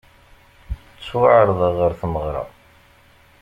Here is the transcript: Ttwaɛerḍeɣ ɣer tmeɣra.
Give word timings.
Ttwaɛerḍeɣ 0.95 1.73
ɣer 1.79 1.91
tmeɣra. 1.99 2.43